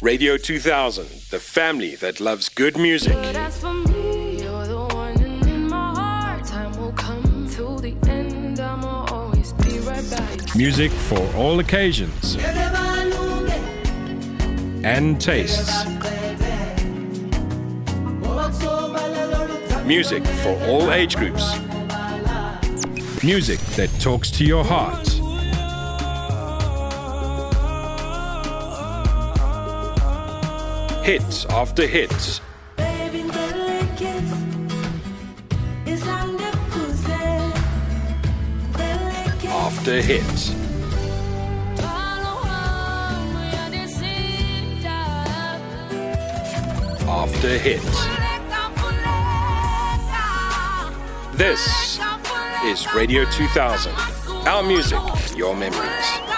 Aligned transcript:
Radio 0.00 0.36
2000, 0.36 1.06
the 1.30 1.40
family 1.40 1.96
that 1.96 2.20
loves 2.20 2.48
good 2.48 2.76
music. 2.76 3.14
That's 3.32 3.58
for 3.58 3.74
me. 3.74 4.42
You're 4.42 4.66
the 4.66 4.86
one 4.94 5.20
in 5.22 5.68
my 5.68 5.94
heart. 5.94 6.44
Time 6.44 6.72
will 6.80 6.92
come 6.92 7.48
to 7.50 7.80
the 7.80 7.96
end. 8.08 8.60
I'ma 8.60 9.06
always 9.10 9.52
be 9.54 9.80
right 9.80 10.08
back. 10.10 10.56
Music 10.56 10.92
for 10.92 11.20
all 11.36 11.58
occasions 11.58 12.36
and 14.84 15.20
tastes. 15.20 15.84
Music 19.84 20.24
for 20.24 20.56
all 20.66 20.92
age 20.92 21.16
groups. 21.16 21.58
Music 23.24 23.58
that 23.76 23.90
talks 24.00 24.30
to 24.30 24.44
your 24.44 24.64
heart. 24.64 25.17
Hit 31.08 31.46
after 31.48 31.86
hits. 31.86 32.42
After 39.46 40.02
hits. 40.02 40.50
After 47.08 47.56
hits. 47.56 48.06
This 51.38 51.98
is 52.66 52.86
Radio 52.94 53.24
2000. 53.30 53.94
Our 54.46 54.62
music, 54.62 54.98
your 55.34 55.56
memories. 55.56 56.37